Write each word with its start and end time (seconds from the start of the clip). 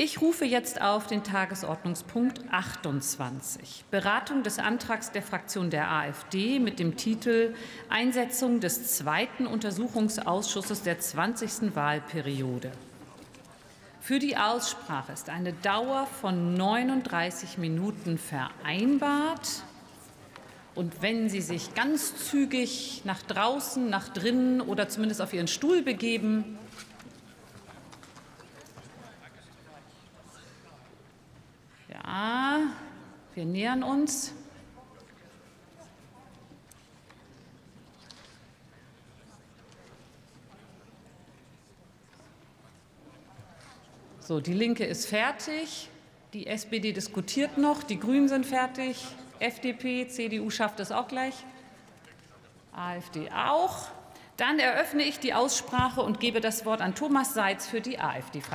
Ich 0.00 0.20
rufe 0.20 0.44
jetzt 0.44 0.80
auf 0.80 1.08
den 1.08 1.24
Tagesordnungspunkt 1.24 2.42
28, 2.52 3.84
Beratung 3.90 4.44
des 4.44 4.60
Antrags 4.60 5.10
der 5.10 5.22
Fraktion 5.22 5.70
der 5.70 5.90
AfD 5.90 6.60
mit 6.60 6.78
dem 6.78 6.96
Titel 6.96 7.52
Einsetzung 7.88 8.60
des 8.60 8.94
zweiten 8.94 9.48
Untersuchungsausschusses 9.48 10.82
der 10.84 11.00
20. 11.00 11.74
Wahlperiode. 11.74 12.70
Für 14.00 14.20
die 14.20 14.36
Aussprache 14.36 15.10
ist 15.10 15.30
eine 15.30 15.52
Dauer 15.52 16.06
von 16.06 16.54
39 16.54 17.58
Minuten 17.58 18.18
vereinbart. 18.18 19.64
Und 20.76 21.02
wenn 21.02 21.28
Sie 21.28 21.40
sich 21.40 21.74
ganz 21.74 22.14
zügig 22.30 23.02
nach 23.04 23.20
draußen, 23.22 23.90
nach 23.90 24.10
drinnen 24.10 24.60
oder 24.60 24.88
zumindest 24.88 25.20
auf 25.20 25.32
Ihren 25.32 25.48
Stuhl 25.48 25.82
begeben, 25.82 26.56
wir 33.38 33.44
nähern 33.44 33.84
uns. 33.84 34.32
So, 44.18 44.40
die 44.40 44.52
Linke 44.52 44.84
ist 44.84 45.06
fertig. 45.06 45.88
Die 46.32 46.48
SPD 46.48 46.92
diskutiert 46.92 47.58
noch. 47.58 47.84
Die 47.84 48.00
Grünen 48.00 48.28
sind 48.28 48.44
fertig. 48.44 49.06
FDP, 49.38 50.08
CDU 50.08 50.50
schafft 50.50 50.80
es 50.80 50.90
auch 50.90 51.06
gleich. 51.06 51.34
AfD 52.72 53.30
auch. 53.30 53.86
Dann 54.36 54.58
eröffne 54.58 55.04
ich 55.04 55.20
die 55.20 55.32
Aussprache 55.32 56.02
und 56.02 56.18
gebe 56.18 56.40
das 56.40 56.66
Wort 56.66 56.80
an 56.80 56.96
Thomas 56.96 57.34
Seitz 57.34 57.68
für 57.68 57.80
die 57.80 58.00
AfD-Fraktion. 58.00 58.46